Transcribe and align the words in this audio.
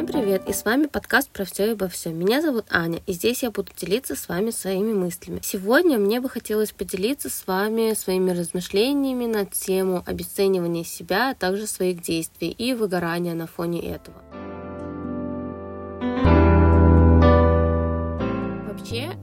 Всем 0.00 0.06
привет! 0.06 0.48
И 0.48 0.54
с 0.54 0.64
вами 0.64 0.86
подкаст 0.86 1.28
про 1.28 1.44
все 1.44 1.66
и 1.66 1.70
обо 1.72 1.86
всем. 1.86 2.18
Меня 2.18 2.40
зовут 2.40 2.64
Аня, 2.70 3.02
и 3.06 3.12
здесь 3.12 3.42
я 3.42 3.50
буду 3.50 3.70
делиться 3.76 4.16
с 4.16 4.30
вами 4.30 4.48
своими 4.48 4.94
мыслями. 4.94 5.40
Сегодня 5.42 5.98
мне 5.98 6.22
бы 6.22 6.30
хотелось 6.30 6.72
поделиться 6.72 7.28
с 7.28 7.46
вами 7.46 7.92
своими 7.92 8.30
размышлениями 8.30 9.26
на 9.26 9.44
тему 9.44 10.02
обесценивания 10.06 10.84
себя, 10.84 11.32
а 11.32 11.34
также 11.34 11.66
своих 11.66 12.00
действий 12.00 12.48
и 12.48 12.72
выгорания 12.72 13.34
на 13.34 13.46
фоне 13.46 13.82
этого. 13.82 14.16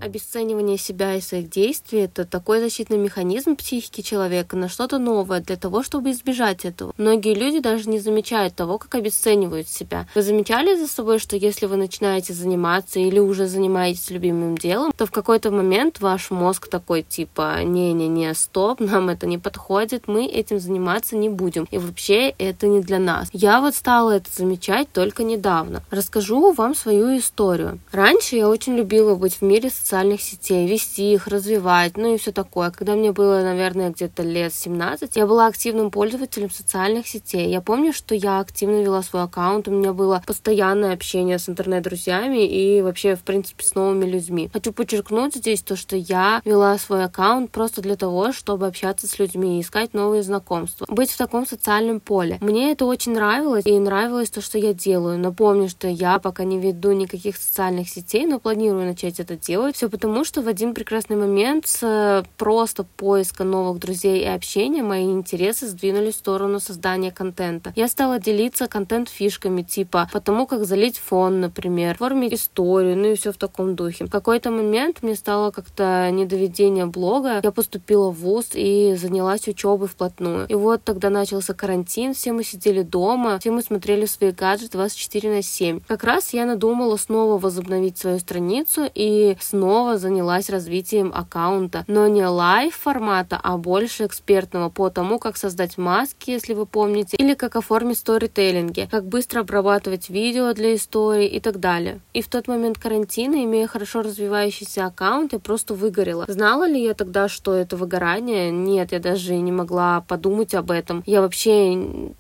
Обесценивание 0.02 0.78
себя 0.78 1.16
и 1.16 1.22
своих 1.22 1.50
действий— 1.50 2.00
это 2.02 2.26
такой 2.26 2.60
защитный 2.60 2.98
механизм 2.98 3.56
психики 3.56 4.02
человека 4.02 4.56
на 4.56 4.70
что-то 4.70 4.98
новое 4.98 5.42
для 5.42 5.56
того, 5.56 5.84
чтобы 5.84 6.12
избежать 6.12 6.66
этого. 6.66 6.94
Многие 6.98 7.34
люди 7.34 7.60
даже 7.60 7.90
не 7.90 8.00
замечают 8.00 8.56
того, 8.56 8.78
как 8.78 8.96
обесценивают 8.96 9.68
себя. 9.68 10.08
Вы 10.16 10.22
замечали 10.22 10.76
за 10.76 10.88
собой, 10.88 11.20
что 11.20 11.36
если 11.36 11.66
вы 11.66 11.78
начинаете 11.78 12.34
заниматься 12.34 13.00
или 13.00 13.20
уже 13.20 13.48
занимаетесь 13.48 14.10
любимым 14.10 14.58
делом, 14.58 14.92
то 14.96 15.06
в 15.06 15.12
какой-то 15.12 15.52
момент 15.52 16.00
ваш 16.00 16.32
мозг 16.32 16.68
такой 16.68 17.04
типа 17.04 17.64
«не-не-не, 17.64 18.34
стоп, 18.34 18.80
нам 18.80 19.10
это 19.10 19.28
не 19.28 19.38
подходит, 19.38 20.08
мы 20.08 20.26
этим 20.26 20.60
заниматься 20.60 21.16
не 21.16 21.30
будем, 21.30 21.68
и 21.72 21.78
вообще 21.78 22.30
это 22.30 22.68
не 22.68 22.82
для 22.82 23.00
нас». 23.00 23.30
Я 23.34 23.62
вот 23.62 23.76
стала 23.76 24.12
это 24.12 24.30
замечать 24.34 24.92
только 24.92 25.24
недавно. 25.24 25.84
Расскажу 25.92 26.54
вам 26.54 26.76
свою 26.76 27.18
историю. 27.18 27.80
Раньше 27.92 28.36
я 28.36 28.50
очень 28.50 28.76
любила 28.76 29.16
быть 29.16 29.36
в 29.36 29.42
мире 29.42 29.70
социальных 29.88 30.22
сетей, 30.22 30.68
вести 30.68 31.14
их, 31.14 31.28
развивать, 31.28 31.96
ну 31.96 32.14
и 32.14 32.18
все 32.18 32.34
такое. 32.34 32.72
Когда 32.72 32.96
мне 32.96 33.14
было, 33.14 33.42
наверное, 33.42 33.92
где-то 33.92 34.22
лет 34.22 34.54
17, 34.54 35.16
я 35.16 35.26
была 35.26 35.48
активным 35.48 35.92
пользователем 35.92 36.52
социальных 36.52 37.08
сетей. 37.08 37.50
Я 37.50 37.62
помню, 37.62 37.94
что 37.94 38.14
я 38.14 38.42
активно 38.42 38.82
вела 38.82 39.02
свой 39.02 39.24
аккаунт, 39.24 39.70
у 39.70 39.72
меня 39.72 39.94
было 39.94 40.22
постоянное 40.28 40.94
общение 40.94 41.40
с 41.40 41.48
интернет-друзьями 41.48 42.46
и 42.46 42.82
вообще, 42.82 43.16
в 43.16 43.22
принципе, 43.22 43.64
с 43.64 43.76
новыми 43.76 44.04
людьми. 44.04 44.50
Хочу 44.52 44.74
подчеркнуть 44.74 45.36
здесь 45.36 45.62
то, 45.62 45.78
что 45.78 45.96
я 45.96 46.42
вела 46.44 46.78
свой 46.78 47.06
аккаунт 47.06 47.52
просто 47.52 47.82
для 47.82 47.96
того, 47.96 48.34
чтобы 48.34 48.68
общаться 48.68 49.08
с 49.08 49.18
людьми 49.20 49.58
и 49.58 49.62
искать 49.62 49.94
новые 49.94 50.22
знакомства. 50.22 50.86
Быть 50.90 51.12
в 51.12 51.18
таком 51.18 51.48
социальном 51.48 52.02
поле. 52.02 52.40
Мне 52.42 52.74
это 52.74 52.86
очень 52.86 53.14
нравилось, 53.14 53.66
и 53.66 53.80
нравилось 53.80 54.32
то, 54.32 54.42
что 54.42 54.58
я 54.58 54.74
делаю. 54.74 55.18
Напомню, 55.18 55.70
что 55.70 55.88
я 55.88 56.20
пока 56.20 56.44
не 56.44 56.60
веду 56.60 56.92
никаких 56.92 57.38
социальных 57.38 57.88
сетей, 57.88 58.26
но 58.26 58.40
планирую 58.40 58.86
начать 58.86 59.22
это 59.22 59.38
делать. 59.38 59.77
Все 59.78 59.90
потому, 59.90 60.26
что 60.26 60.42
в 60.42 60.48
один 60.48 60.74
прекрасный 60.74 61.18
момент 61.18 61.68
с 61.68 62.26
просто 62.38 62.84
поиска 62.84 63.44
новых 63.44 63.78
друзей 63.78 64.24
и 64.24 64.26
общения 64.26 64.82
мои 64.82 65.04
интересы 65.04 65.68
сдвинулись 65.68 66.16
в 66.16 66.18
сторону 66.18 66.60
создания 66.60 67.12
контента. 67.12 67.74
Я 67.76 67.88
стала 67.88 68.18
делиться 68.18 68.68
контент-фишками, 68.68 69.62
типа 69.62 70.10
потому, 70.12 70.48
как 70.48 70.66
залить 70.66 70.98
фон, 70.98 71.42
например, 71.42 71.96
формить 71.96 72.34
историю, 72.34 72.98
ну 72.98 73.12
и 73.12 73.16
все 73.16 73.32
в 73.32 73.38
таком 73.38 73.76
духе. 73.76 74.06
В 74.06 74.10
какой-то 74.10 74.50
момент 74.50 75.04
мне 75.04 75.14
стало 75.14 75.52
как-то 75.52 76.10
недоведение 76.10 76.88
блога. 76.88 77.42
Я 77.44 77.52
поступила 77.52 78.10
в 78.10 78.16
ВУЗ 78.16 78.54
и 78.56 78.96
занялась 78.96 79.48
учебой 79.48 79.90
вплотную. 79.90 80.48
И 80.48 80.56
вот 80.56 80.84
тогда 80.86 81.12
начался 81.12 81.54
карантин, 81.54 82.16
все 82.16 82.34
мы 82.34 82.44
сидели 82.44 82.82
дома, 82.82 83.38
все 83.38 83.52
мы 83.52 83.62
смотрели 83.62 84.08
свои 84.08 84.32
гаджеты 84.32 84.72
24 84.72 85.36
на 85.36 85.44
7. 85.44 85.82
Как 85.88 86.04
раз 86.04 86.34
я 86.34 86.48
надумала 86.48 86.98
снова 86.98 87.38
возобновить 87.38 88.00
свою 88.00 88.18
страницу 88.18 88.90
и 88.92 89.38
снова 89.40 89.67
занялась 89.98 90.50
развитием 90.50 91.12
аккаунта, 91.14 91.84
но 91.88 92.08
не 92.08 92.26
live 92.26 92.76
формата, 92.76 93.40
а 93.42 93.58
больше 93.58 94.06
экспертного 94.06 94.70
по 94.70 94.90
тому, 94.90 95.20
как 95.20 95.38
создать 95.38 95.78
маски, 95.78 96.32
если 96.32 96.54
вы 96.54 96.66
помните, 96.66 97.18
или 97.18 97.34
как 97.34 97.56
оформить 97.56 98.00
сторителлинги, 98.00 98.88
как 98.90 99.06
быстро 99.06 99.42
обрабатывать 99.42 100.10
видео 100.10 100.54
для 100.54 100.76
истории 100.76 101.28
и 101.28 101.40
так 101.40 101.60
далее. 101.60 102.00
И 102.14 102.22
в 102.22 102.28
тот 102.28 102.48
момент 102.48 102.78
карантина, 102.78 103.44
имея 103.44 103.68
хорошо 103.68 104.02
развивающийся 104.02 104.86
аккаунт, 104.86 105.34
я 105.34 105.40
просто 105.40 105.74
выгорела. 105.74 106.26
Знала 106.28 106.68
ли 106.68 106.82
я 106.84 106.94
тогда, 106.94 107.28
что 107.28 107.54
это 107.54 107.78
выгорание? 107.78 108.52
Нет, 108.52 108.92
я 108.92 109.00
даже 109.00 109.36
не 109.36 109.52
могла 109.52 110.02
подумать 110.08 110.54
об 110.54 110.72
этом. 110.72 111.04
Я 111.06 111.22
вообще 111.22 111.74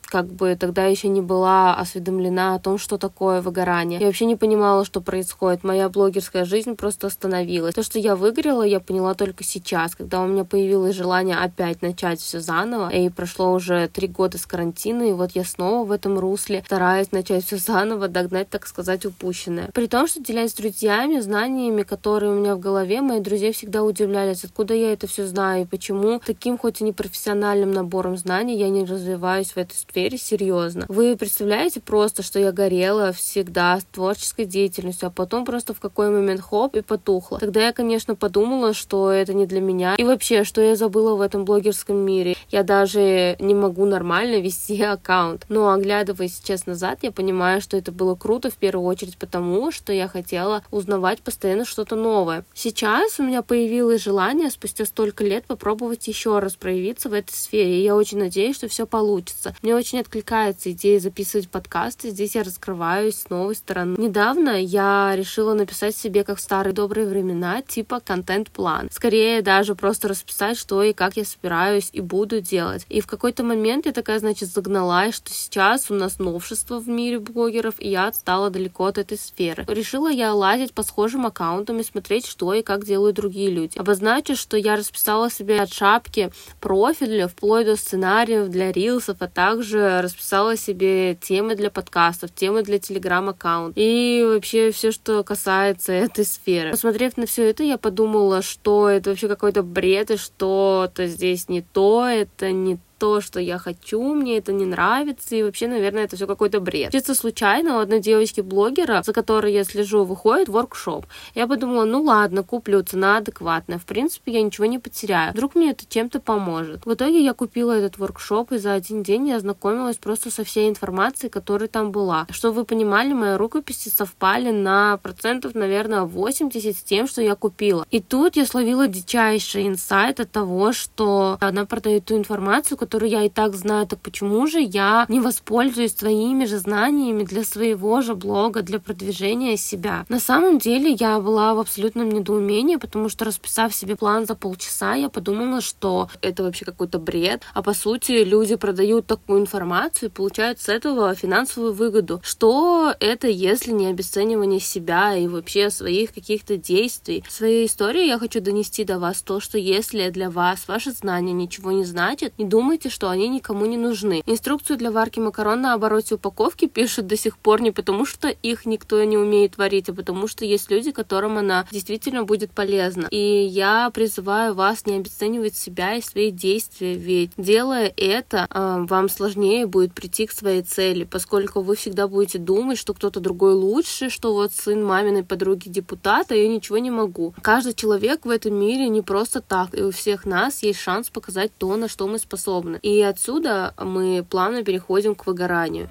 как 0.07 0.27
бы 0.27 0.55
тогда 0.55 0.85
еще 0.85 1.09
не 1.09 1.21
была 1.21 1.75
осведомлена 1.75 2.55
о 2.55 2.59
том, 2.59 2.77
что 2.77 2.97
такое 2.97 3.41
выгорание. 3.41 3.99
Я 3.99 4.07
вообще 4.07 4.25
не 4.25 4.35
понимала, 4.35 4.85
что 4.85 5.01
происходит. 5.01 5.63
Моя 5.63 5.89
блогерская 5.89 6.45
жизнь 6.45 6.75
просто 6.75 7.07
остановилась. 7.07 7.75
То, 7.75 7.83
что 7.83 7.99
я 7.99 8.15
выгорела, 8.15 8.63
я 8.63 8.79
поняла 8.79 9.13
только 9.13 9.43
сейчас, 9.43 9.95
когда 9.95 10.21
у 10.21 10.27
меня 10.27 10.45
появилось 10.45 10.95
желание 10.95 11.35
опять 11.37 11.81
начать 11.81 12.19
все 12.19 12.39
заново. 12.39 12.89
И 12.89 13.09
прошло 13.09 13.53
уже 13.53 13.87
три 13.89 14.07
года 14.07 14.37
с 14.37 14.45
карантина, 14.45 15.03
и 15.03 15.13
вот 15.13 15.31
я 15.31 15.43
снова 15.43 15.85
в 15.85 15.91
этом 15.91 16.17
русле 16.17 16.63
стараюсь 16.65 17.11
начать 17.11 17.45
все 17.45 17.57
заново, 17.57 18.07
догнать, 18.07 18.49
так 18.49 18.65
сказать, 18.65 19.05
упущенное. 19.05 19.69
При 19.73 19.87
том, 19.87 20.07
что 20.07 20.23
делясь 20.23 20.51
с 20.51 20.55
друзьями, 20.55 21.19
знаниями, 21.19 21.83
которые 21.83 22.31
у 22.31 22.35
меня 22.35 22.55
в 22.55 22.59
голове, 22.59 23.01
мои 23.01 23.19
друзья 23.19 23.51
всегда 23.51 23.83
удивлялись, 23.83 24.43
откуда 24.43 24.73
я 24.73 24.93
это 24.93 25.07
все 25.07 25.27
знаю, 25.27 25.63
и 25.63 25.67
почему 25.67 26.21
таким 26.25 26.57
хоть 26.57 26.81
и 26.81 26.83
непрофессиональным 26.83 27.71
набором 27.71 28.17
знаний 28.17 28.57
я 28.57 28.69
не 28.69 28.85
развиваюсь 28.85 29.51
в 29.51 29.57
этой 29.57 29.73
сфере 29.73 29.96
серьезно. 30.17 30.85
Вы 30.87 31.17
представляете 31.17 31.79
просто, 31.79 32.23
что 32.23 32.39
я 32.39 32.51
горела 32.51 33.11
всегда 33.11 33.79
с 33.79 33.83
творческой 33.85 34.45
деятельностью, 34.45 35.07
а 35.07 35.09
потом 35.09 35.45
просто 35.45 35.73
в 35.73 35.79
какой 35.79 36.09
момент 36.09 36.41
хоп 36.41 36.75
и 36.75 36.81
потухла. 36.81 37.39
Тогда 37.39 37.65
я, 37.65 37.73
конечно, 37.73 38.15
подумала, 38.15 38.73
что 38.73 39.11
это 39.11 39.33
не 39.33 39.45
для 39.45 39.61
меня. 39.61 39.95
И 39.97 40.03
вообще, 40.03 40.43
что 40.43 40.61
я 40.61 40.75
забыла 40.75 41.15
в 41.15 41.21
этом 41.21 41.45
блогерском 41.45 41.97
мире. 41.97 42.35
Я 42.51 42.63
даже 42.63 43.35
не 43.39 43.53
могу 43.53 43.85
нормально 43.85 44.39
вести 44.39 44.81
аккаунт. 44.83 45.45
Но 45.49 45.71
оглядываясь 45.71 46.35
сейчас 46.35 46.65
назад, 46.65 46.99
я 47.01 47.11
понимаю, 47.11 47.61
что 47.61 47.77
это 47.77 47.91
было 47.91 48.15
круто 48.15 48.49
в 48.49 48.55
первую 48.55 48.85
очередь 48.87 49.17
потому, 49.17 49.71
что 49.71 49.91
я 49.93 50.07
хотела 50.07 50.63
узнавать 50.71 51.21
постоянно 51.21 51.65
что-то 51.65 51.95
новое. 51.95 52.45
Сейчас 52.53 53.19
у 53.19 53.23
меня 53.23 53.41
появилось 53.41 54.03
желание 54.03 54.49
спустя 54.49 54.85
столько 54.85 55.23
лет 55.23 55.45
попробовать 55.45 56.07
еще 56.07 56.39
раз 56.39 56.55
проявиться 56.55 57.09
в 57.09 57.13
этой 57.13 57.33
сфере. 57.33 57.79
И 57.79 57.83
я 57.83 57.95
очень 57.95 58.19
надеюсь, 58.19 58.55
что 58.55 58.67
все 58.67 58.85
получится. 58.85 59.55
Мне 59.61 59.75
очень 59.75 59.99
откликается 59.99 60.71
идея 60.71 60.99
записывать 60.99 61.49
подкасты. 61.49 62.09
Здесь 62.09 62.35
я 62.35 62.43
раскрываюсь 62.43 63.15
с 63.15 63.29
новой 63.29 63.55
стороны. 63.55 63.97
Недавно 63.97 64.61
я 64.61 65.13
решила 65.15 65.53
написать 65.53 65.95
себе, 65.95 66.23
как 66.23 66.37
в 66.37 66.41
старые 66.41 66.73
добрые 66.73 67.07
времена, 67.07 67.61
типа 67.61 67.99
контент-план. 67.99 68.89
Скорее 68.91 69.41
даже 69.41 69.75
просто 69.75 70.07
расписать, 70.07 70.57
что 70.57 70.83
и 70.83 70.93
как 70.93 71.17
я 71.17 71.25
собираюсь 71.25 71.89
и 71.91 72.01
буду 72.01 72.36
делать. 72.41 72.85
И 72.89 73.01
в 73.01 73.07
какой-то 73.07 73.43
момент 73.43 73.85
я 73.85 73.91
такая, 73.91 74.19
значит, 74.19 74.49
загналась, 74.49 75.15
что 75.15 75.31
сейчас 75.31 75.89
у 75.91 75.93
нас 75.93 76.19
новшество 76.19 76.79
в 76.79 76.87
мире 76.87 77.19
блогеров, 77.19 77.75
и 77.79 77.89
я 77.89 78.07
отстала 78.07 78.49
далеко 78.49 78.85
от 78.85 78.97
этой 78.97 79.17
сферы. 79.17 79.65
Решила 79.67 80.09
я 80.09 80.33
лазить 80.33 80.73
по 80.73 80.83
схожим 80.83 81.25
аккаунтам 81.25 81.79
и 81.79 81.83
смотреть, 81.83 82.25
что 82.25 82.53
и 82.53 82.61
как 82.61 82.85
делают 82.85 83.15
другие 83.15 83.49
люди. 83.49 83.77
Обозначу, 83.77 84.35
что 84.35 84.57
я 84.57 84.75
расписала 84.75 85.29
себе 85.29 85.61
от 85.61 85.71
шапки 85.71 86.31
профиля, 86.59 87.27
вплоть 87.27 87.65
до 87.65 87.75
сценариев 87.75 88.49
для 88.49 88.71
рилсов, 88.71 89.17
а 89.19 89.27
также 89.27 90.01
расписала 90.01 90.55
себе 90.55 91.15
темы 91.15 91.55
для 91.55 91.69
подкастов, 91.69 92.33
темы 92.33 92.63
для 92.63 92.79
телеграм-аккаунта 92.79 93.79
и 93.79 94.23
вообще 94.23 94.71
все, 94.71 94.91
что 94.91 95.23
касается 95.23 95.93
этой 95.93 96.25
сферы. 96.25 96.71
Посмотрев 96.71 97.17
на 97.17 97.25
все 97.25 97.49
это, 97.49 97.63
я 97.63 97.77
подумала, 97.77 98.41
что 98.41 98.89
это 98.89 99.11
вообще 99.11 99.27
какой-то 99.27 99.63
бред, 99.63 100.11
и 100.11 100.17
что-то 100.17 101.07
здесь 101.07 101.49
не 101.49 101.61
то, 101.61 102.07
это 102.35 102.51
не 102.51 102.77
то, 102.97 103.21
что 103.21 103.39
я 103.39 103.57
хочу, 103.57 104.01
мне 104.13 104.37
это 104.37 104.53
не 104.53 104.65
нравится, 104.65 105.35
и 105.35 105.43
вообще, 105.43 105.67
наверное, 105.67 106.05
это 106.05 106.15
все 106.15 106.27
какой-то 106.27 106.59
бред. 106.59 106.91
Чисто 106.91 107.15
случайно 107.15 107.77
у 107.77 107.79
одной 107.79 107.99
девочки-блогера, 107.99 109.03
за 109.03 109.13
которой 109.13 109.53
я 109.53 109.63
слежу, 109.63 110.03
выходит 110.03 110.49
воркшоп. 110.49 111.05
Я 111.35 111.47
подумала, 111.47 111.85
ну 111.85 112.01
ладно, 112.01 112.43
куплю, 112.43 112.81
цена 112.83 113.17
адекватная. 113.17 113.77
В 113.77 113.85
принципе, 113.85 114.33
я 114.33 114.41
ничего 114.41 114.65
не 114.65 114.79
потеряю. 114.79 115.33
Вдруг 115.33 115.55
мне 115.55 115.71
это 115.71 115.85
чем-то 115.87 116.19
поможет. 116.19 116.85
В 116.85 116.93
итоге 116.93 117.23
я 117.23 117.33
купила 117.33 117.71
этот 117.71 117.97
воркшоп, 117.97 118.51
и 118.51 118.57
за 118.57 118.73
один 118.73 119.03
день 119.03 119.29
я 119.29 119.37
ознакомилась 119.37 119.97
просто 119.97 120.31
со 120.31 120.43
всей 120.43 120.69
информацией, 120.69 121.29
которая 121.29 121.67
там 121.67 121.91
была. 121.91 122.27
Чтобы 122.29 122.57
вы 122.57 122.65
понимали, 122.65 123.13
мои 123.13 123.35
рукописи 123.35 123.89
совпали 123.89 124.51
на 124.51 124.97
процентов, 124.97 125.55
наверное, 125.55 126.03
80 126.03 126.75
с 126.77 126.83
тем, 126.83 127.07
что 127.07 127.21
я 127.21 127.35
купила. 127.35 127.85
И 127.91 127.99
тут 127.99 128.35
я 128.35 128.45
словила 128.45 128.87
дичайший 128.87 129.67
инсайт 129.67 130.19
от 130.19 130.31
того, 130.31 130.73
что 130.73 131.37
она 131.41 131.65
продает 131.65 132.05
ту 132.05 132.15
информацию, 132.15 132.77
которую 132.87 133.11
я 133.11 133.25
и 133.25 133.29
так 133.29 133.53
знаю, 133.53 133.85
так 133.85 133.99
почему 133.99 134.47
же 134.47 134.61
я 134.61 135.05
не 135.09 135.19
воспользуюсь 135.19 135.93
своими 135.93 136.45
же 136.45 136.57
знаниями 136.57 137.23
для 137.23 137.43
своего 137.43 138.01
же 138.01 138.15
блога, 138.15 138.61
для 138.61 138.79
продвижения 138.79 139.57
себя? 139.57 140.05
На 140.07 140.21
самом 140.21 140.57
деле 140.57 140.95
я 140.97 141.19
была 141.19 141.53
в 141.53 141.59
абсолютном 141.59 142.07
недоумении, 142.07 142.77
потому 142.77 143.09
что 143.09 143.25
расписав 143.25 143.75
себе 143.75 143.97
план 143.97 144.25
за 144.25 144.35
полчаса, 144.35 144.95
я 144.95 145.09
подумала, 145.09 145.59
что 145.59 146.07
это 146.21 146.43
вообще 146.43 146.63
какой-то 146.63 146.97
бред, 146.97 147.41
а 147.53 147.61
по 147.61 147.73
сути 147.73 148.23
люди 148.23 148.55
продают 148.55 149.05
такую 149.05 149.41
информацию 149.41 150.07
и 150.07 150.13
получают 150.13 150.61
с 150.61 150.69
этого 150.69 151.13
финансовую 151.13 151.73
выгоду. 151.73 152.21
Что 152.23 152.93
это, 153.01 153.27
если 153.27 153.73
не 153.73 153.87
обесценивание 153.87 154.61
себя 154.61 155.13
и 155.13 155.27
вообще 155.27 155.69
своих 155.71 156.13
каких-то 156.13 156.55
действий? 156.55 157.21
В 157.27 157.33
своей 157.33 157.65
истории 157.65 158.07
я 158.07 158.17
хочу 158.17 158.39
донести 158.39 158.85
до 158.85 158.97
вас 158.97 159.21
то, 159.21 159.41
что 159.41 159.57
если 159.57 160.09
для 160.09 160.29
вас 160.29 160.69
ваши 160.69 160.91
знания 160.91 161.33
ничего 161.33 161.73
не 161.73 161.83
значат, 161.83 162.31
не 162.37 162.45
думайте 162.45 162.76
думайте, 162.77 162.89
что 162.89 163.09
они 163.09 163.27
никому 163.27 163.65
не 163.65 163.77
нужны. 163.77 164.21
Инструкцию 164.27 164.77
для 164.77 164.91
варки 164.91 165.19
макарон 165.19 165.61
на 165.61 165.73
обороте 165.73 166.15
упаковки 166.15 166.67
пишут 166.67 167.07
до 167.07 167.17
сих 167.17 167.37
пор 167.39 167.61
не 167.61 167.71
потому, 167.71 168.05
что 168.05 168.27
их 168.27 168.67
никто 168.67 169.03
не 169.03 169.17
умеет 169.17 169.57
варить, 169.57 169.89
а 169.89 169.93
потому 169.93 170.27
что 170.27 170.45
есть 170.45 170.69
люди, 170.69 170.91
которым 170.91 171.39
она 171.39 171.65
действительно 171.71 172.23
будет 172.23 172.51
полезна. 172.51 173.07
И 173.09 173.17
я 173.17 173.89
призываю 173.89 174.53
вас 174.53 174.85
не 174.85 174.97
обесценивать 174.97 175.55
себя 175.55 175.95
и 175.95 176.01
свои 176.01 176.29
действия, 176.29 176.93
ведь 176.93 177.31
делая 177.37 177.91
это, 177.97 178.45
а, 178.51 178.85
вам 178.85 179.09
сложнее 179.09 179.65
будет 179.65 179.93
прийти 179.93 180.27
к 180.27 180.31
своей 180.31 180.61
цели, 180.61 181.03
поскольку 181.03 181.61
вы 181.61 181.75
всегда 181.75 182.07
будете 182.07 182.37
думать, 182.37 182.77
что 182.77 182.93
кто-то 182.93 183.19
другой 183.19 183.53
лучше, 183.53 184.11
что 184.11 184.33
вот 184.33 184.53
сын 184.53 184.83
маминой 184.83 185.23
подруги 185.23 185.69
депутата, 185.69 186.35
я 186.35 186.47
ничего 186.47 186.77
не 186.77 186.91
могу. 186.91 187.33
Каждый 187.41 187.73
человек 187.73 188.25
в 188.25 188.29
этом 188.29 188.53
мире 188.53 188.87
не 188.89 189.01
просто 189.01 189.41
так, 189.41 189.73
и 189.73 189.81
у 189.81 189.91
всех 189.91 190.25
нас 190.25 190.61
есть 190.61 190.79
шанс 190.79 191.09
показать 191.09 191.51
то, 191.57 191.75
на 191.75 191.87
что 191.87 192.07
мы 192.07 192.19
способны. 192.19 192.66
И 192.75 193.01
отсюда 193.01 193.73
мы 193.77 194.25
плавно 194.29 194.63
переходим 194.63 195.15
к 195.15 195.25
выгоранию. 195.25 195.89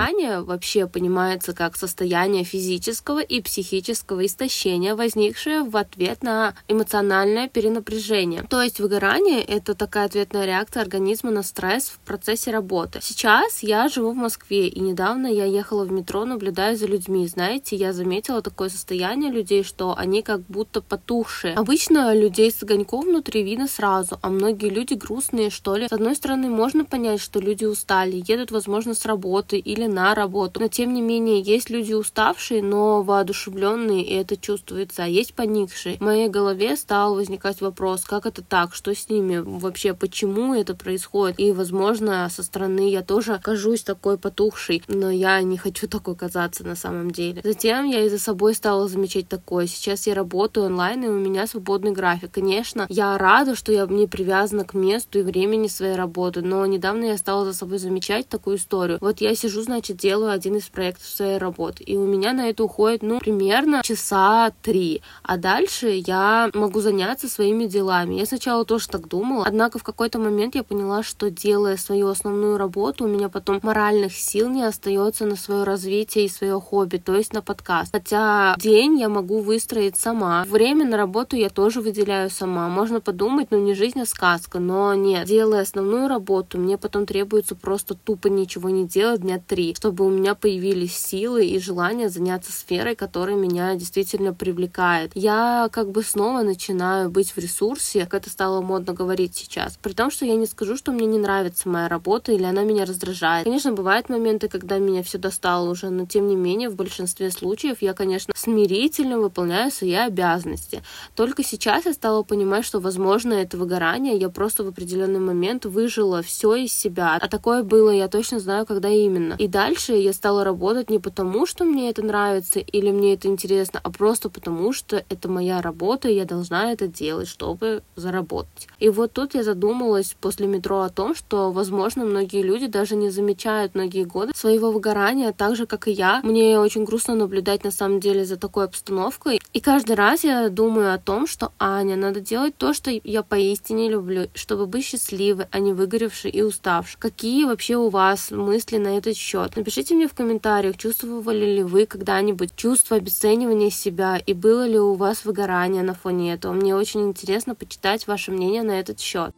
Выгорание 0.00 0.40
вообще 0.40 0.86
понимается 0.86 1.52
как 1.52 1.76
состояние 1.76 2.42
физического 2.42 3.18
и 3.18 3.42
психического 3.42 4.24
истощения, 4.24 4.94
возникшее 4.94 5.62
в 5.62 5.76
ответ 5.76 6.22
на 6.22 6.54
эмоциональное 6.68 7.50
перенапряжение. 7.50 8.46
То 8.48 8.62
есть 8.62 8.80
выгорание— 8.80 9.42
это 9.46 9.74
такая 9.74 10.06
ответная 10.06 10.46
реакция 10.46 10.82
организма 10.82 11.30
на 11.30 11.42
стресс 11.42 11.90
в 11.90 11.98
процессе 11.98 12.50
работы. 12.50 13.00
Сейчас 13.02 13.62
я 13.62 13.90
живу 13.90 14.12
в 14.12 14.16
Москве, 14.16 14.68
и 14.68 14.80
недавно 14.80 15.26
я 15.26 15.44
ехала 15.44 15.84
в 15.84 15.92
метро, 15.92 16.24
наблюдая 16.24 16.76
за 16.76 16.86
людьми. 16.86 17.26
Знаете, 17.26 17.76
я 17.76 17.92
заметила 17.92 18.40
такое 18.40 18.70
состояние 18.70 19.30
людей, 19.30 19.62
что 19.62 19.94
они 19.94 20.22
как 20.22 20.40
будто 20.48 20.80
потухшие. 20.80 21.52
Обычно 21.56 22.14
людей 22.14 22.50
с 22.50 22.62
огоньком 22.62 23.02
внутри 23.02 23.42
видно 23.42 23.68
сразу, 23.68 24.18
а 24.22 24.30
многие 24.30 24.70
люди 24.70 24.94
грустные, 24.94 25.50
что 25.50 25.76
ли. 25.76 25.88
С 25.88 25.92
одной 25.92 26.16
стороны, 26.16 26.48
можно 26.48 26.86
понять, 26.86 27.20
что 27.20 27.38
люди 27.38 27.66
устали, 27.66 28.24
едут, 28.26 28.50
возможно, 28.50 28.94
с 28.94 29.04
работы 29.04 29.58
или 29.58 29.89
на 29.90 30.14
работу. 30.14 30.60
Но 30.60 30.68
тем 30.68 30.94
не 30.94 31.02
менее, 31.02 31.40
есть 31.40 31.70
люди 31.70 31.92
уставшие, 31.92 32.62
но 32.62 33.02
воодушевленные, 33.02 34.02
и 34.02 34.14
это 34.14 34.36
чувствуется, 34.36 35.04
а 35.04 35.06
есть 35.06 35.34
поникшие. 35.34 35.98
В 35.98 36.00
моей 36.00 36.28
голове 36.28 36.76
стал 36.76 37.14
возникать 37.14 37.60
вопрос, 37.60 38.04
как 38.04 38.26
это 38.26 38.42
так, 38.42 38.74
что 38.74 38.94
с 38.94 39.08
ними 39.08 39.38
вообще, 39.38 39.94
почему 39.94 40.54
это 40.54 40.74
происходит. 40.74 41.38
И, 41.38 41.52
возможно, 41.52 42.28
со 42.30 42.42
стороны 42.42 42.90
я 42.90 43.02
тоже 43.02 43.38
кажусь 43.42 43.82
такой 43.82 44.18
потухшей, 44.18 44.82
но 44.88 45.10
я 45.10 45.42
не 45.42 45.58
хочу 45.58 45.86
такой 45.88 46.16
казаться 46.16 46.64
на 46.64 46.76
самом 46.76 47.10
деле. 47.10 47.40
Затем 47.44 47.84
я 47.86 48.04
и 48.04 48.08
за 48.08 48.18
собой 48.18 48.54
стала 48.54 48.88
замечать 48.88 49.28
такое. 49.28 49.66
Сейчас 49.66 50.06
я 50.06 50.14
работаю 50.14 50.66
онлайн, 50.66 51.04
и 51.04 51.08
у 51.08 51.18
меня 51.18 51.46
свободный 51.46 51.92
график. 51.92 52.30
Конечно, 52.32 52.86
я 52.88 53.18
рада, 53.18 53.54
что 53.54 53.72
я 53.72 53.86
не 53.86 54.06
привязана 54.06 54.64
к 54.64 54.74
месту 54.74 55.18
и 55.18 55.22
времени 55.22 55.68
своей 55.68 55.96
работы, 55.96 56.42
но 56.42 56.64
недавно 56.66 57.04
я 57.04 57.18
стала 57.18 57.44
за 57.44 57.52
собой 57.52 57.78
замечать 57.78 58.28
такую 58.28 58.56
историю. 58.56 58.98
Вот 59.00 59.20
я 59.20 59.34
сижу 59.34 59.50
сижу, 59.50 59.62
значит, 59.80 59.96
делаю 59.96 60.32
один 60.32 60.56
из 60.56 60.68
проектов 60.68 61.06
своей 61.06 61.38
работы. 61.38 61.82
И 61.84 61.96
у 61.96 62.04
меня 62.04 62.34
на 62.34 62.50
это 62.50 62.64
уходит, 62.64 63.02
ну, 63.02 63.18
примерно 63.18 63.80
часа 63.82 64.52
три. 64.60 65.00
А 65.22 65.38
дальше 65.38 65.88
я 66.06 66.50
могу 66.52 66.80
заняться 66.80 67.28
своими 67.28 67.64
делами. 67.64 68.16
Я 68.16 68.26
сначала 68.26 68.66
тоже 68.66 68.88
так 68.88 69.08
думала, 69.08 69.44
однако 69.46 69.78
в 69.78 69.82
какой-то 69.82 70.18
момент 70.18 70.54
я 70.54 70.62
поняла, 70.64 71.02
что 71.02 71.30
делая 71.30 71.78
свою 71.78 72.08
основную 72.08 72.58
работу, 72.58 73.04
у 73.04 73.08
меня 73.08 73.30
потом 73.30 73.60
моральных 73.62 74.12
сил 74.12 74.50
не 74.50 74.62
остается 74.62 75.24
на 75.24 75.36
свое 75.36 75.64
развитие 75.64 76.26
и 76.26 76.28
свое 76.28 76.60
хобби, 76.60 76.98
то 76.98 77.16
есть 77.16 77.32
на 77.32 77.40
подкаст. 77.40 77.92
Хотя 77.92 78.54
день 78.58 79.00
я 79.00 79.08
могу 79.08 79.40
выстроить 79.40 79.96
сама. 79.96 80.44
Время 80.46 80.84
на 80.84 80.98
работу 80.98 81.36
я 81.36 81.48
тоже 81.48 81.80
выделяю 81.80 82.28
сама. 82.28 82.68
Можно 82.68 83.00
подумать, 83.00 83.48
ну 83.50 83.58
не 83.58 83.72
жизнь, 83.72 84.00
а 84.00 84.04
сказка, 84.04 84.58
но 84.58 84.92
нет. 84.92 85.26
Делая 85.26 85.62
основную 85.62 86.06
работу, 86.06 86.58
мне 86.58 86.76
потом 86.76 87.06
требуется 87.06 87.54
просто 87.54 87.94
тупо 87.94 88.28
ничего 88.28 88.68
не 88.68 88.86
делать 88.86 89.22
дня 89.22 89.40
три, 89.46 89.69
чтобы 89.76 90.06
у 90.06 90.10
меня 90.10 90.34
появились 90.34 90.96
силы 90.96 91.46
и 91.46 91.58
желание 91.58 92.08
заняться 92.08 92.52
сферой, 92.52 92.94
которая 92.94 93.36
меня 93.36 93.74
действительно 93.74 94.32
привлекает. 94.32 95.12
Я 95.14 95.68
как 95.72 95.90
бы 95.90 96.02
снова 96.02 96.42
начинаю 96.42 97.10
быть 97.10 97.32
в 97.32 97.38
ресурсе, 97.38 98.06
как 98.06 98.22
это 98.22 98.30
стало 98.30 98.60
модно 98.60 98.92
говорить 98.92 99.34
сейчас. 99.34 99.78
При 99.82 99.92
том, 99.92 100.10
что 100.10 100.26
я 100.26 100.36
не 100.36 100.46
скажу, 100.46 100.76
что 100.76 100.92
мне 100.92 101.06
не 101.06 101.18
нравится 101.18 101.68
моя 101.68 101.88
работа 101.88 102.32
или 102.32 102.44
она 102.44 102.62
меня 102.62 102.84
раздражает. 102.84 103.44
Конечно, 103.44 103.72
бывают 103.72 104.08
моменты, 104.08 104.48
когда 104.48 104.78
меня 104.78 105.02
все 105.02 105.18
достало 105.18 105.70
уже, 105.70 105.88
но 105.90 106.06
тем 106.06 106.28
не 106.28 106.36
менее 106.36 106.68
в 106.68 106.76
большинстве 106.76 107.30
случаев 107.30 107.78
я, 107.80 107.94
конечно, 107.94 108.34
смирительно 108.36 109.18
выполняю 109.18 109.70
свои 109.70 109.94
обязанности. 109.94 110.82
Только 111.14 111.42
сейчас 111.42 111.86
я 111.86 111.94
стала 111.94 112.22
понимать, 112.22 112.64
что, 112.64 112.80
возможно, 112.80 113.32
это 113.32 113.56
выгорание, 113.56 114.16
я 114.16 114.28
просто 114.28 114.64
в 114.64 114.68
определенный 114.68 115.20
момент 115.20 115.64
выжила 115.64 116.22
все 116.22 116.54
из 116.54 116.72
себя. 116.72 117.18
А 117.20 117.28
такое 117.28 117.62
было, 117.62 117.90
я 117.90 118.08
точно 118.08 118.40
знаю, 118.40 118.66
когда 118.66 118.88
именно. 118.88 119.34
И 119.38 119.48
дальше 119.60 119.92
я 119.92 120.14
стала 120.14 120.42
работать 120.42 120.88
не 120.88 120.98
потому, 120.98 121.44
что 121.44 121.64
мне 121.66 121.90
это 121.90 122.02
нравится 122.02 122.60
или 122.60 122.90
мне 122.90 123.12
это 123.12 123.28
интересно, 123.28 123.78
а 123.82 123.90
просто 123.90 124.30
потому, 124.30 124.72
что 124.72 125.04
это 125.10 125.28
моя 125.28 125.60
работа, 125.60 126.08
и 126.08 126.14
я 126.14 126.24
должна 126.24 126.72
это 126.72 126.86
делать, 126.86 127.28
чтобы 127.28 127.82
заработать. 127.94 128.68
И 128.78 128.88
вот 128.88 129.12
тут 129.12 129.34
я 129.34 129.42
задумалась 129.42 130.16
после 130.18 130.46
метро 130.46 130.80
о 130.80 130.88
том, 130.88 131.14
что, 131.14 131.52
возможно, 131.52 132.06
многие 132.06 132.42
люди 132.42 132.68
даже 132.68 132.96
не 132.96 133.10
замечают 133.10 133.74
многие 133.74 134.04
годы 134.04 134.32
своего 134.34 134.70
выгорания, 134.70 135.32
так 135.32 135.56
же, 135.56 135.66
как 135.66 135.88
и 135.88 135.92
я. 135.92 136.22
Мне 136.22 136.58
очень 136.58 136.84
грустно 136.84 137.14
наблюдать, 137.14 137.62
на 137.62 137.70
самом 137.70 138.00
деле, 138.00 138.24
за 138.24 138.38
такой 138.38 138.64
обстановкой. 138.64 139.42
И 139.52 139.60
каждый 139.60 139.96
раз 139.96 140.24
я 140.24 140.48
думаю 140.48 140.94
о 140.94 140.98
том, 140.98 141.26
что, 141.26 141.52
Аня, 141.58 141.96
надо 141.96 142.20
делать 142.20 142.56
то, 142.56 142.72
что 142.72 142.90
я 142.90 143.22
поистине 143.22 143.90
люблю, 143.90 144.28
чтобы 144.32 144.66
быть 144.66 144.86
счастливой, 144.86 145.48
а 145.50 145.58
не 145.58 145.74
выгоревшей 145.74 146.30
и 146.30 146.40
уставшей. 146.40 146.98
Какие 146.98 147.44
вообще 147.44 147.76
у 147.76 147.90
вас 147.90 148.30
мысли 148.30 148.78
на 148.78 148.96
этот 148.96 149.16
счет? 149.16 149.49
Счет. 149.50 149.56
Напишите 149.56 149.94
мне 149.94 150.08
в 150.08 150.14
комментариях, 150.14 150.76
чувствовали 150.76 151.44
ли 151.44 151.62
вы 151.62 151.86
когда-нибудь 151.86 152.56
чувство 152.56 152.96
обесценивания 152.96 153.70
себя 153.70 154.16
и 154.18 154.34
было 154.34 154.66
ли 154.66 154.78
у 154.78 154.94
вас 154.94 155.24
выгорание 155.24 155.82
на 155.82 155.94
фоне 155.94 156.34
этого. 156.34 156.52
Мне 156.52 156.74
очень 156.74 157.08
интересно 157.08 157.54
почитать 157.54 158.06
ваше 158.06 158.32
мнение 158.32 158.62
на 158.62 158.78
этот 158.78 159.00
счет. 159.00 159.34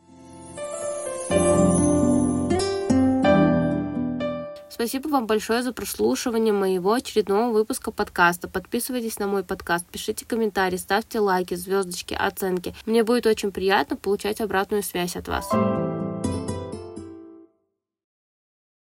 Спасибо 4.71 5.09
вам 5.09 5.27
большое 5.27 5.63
за 5.63 5.73
прослушивание 5.73 6.53
моего 6.53 6.95
очередного 6.95 7.53
выпуска 7.53 7.93
подкаста. 7.93 8.49
Подписывайтесь 8.49 9.19
на 9.21 9.29
мой 9.29 9.45
подкаст, 9.45 9.87
пишите 9.87 10.25
комментарии, 10.27 10.77
ставьте 10.77 11.21
лайки, 11.21 11.55
звездочки, 11.55 12.15
оценки. 12.15 12.75
Мне 12.85 13.05
будет 13.05 13.27
очень 13.27 13.53
приятно 13.53 13.97
получать 13.97 14.41
обратную 14.41 14.83
связь 14.83 15.15
от 15.15 15.29
вас. 15.29 15.49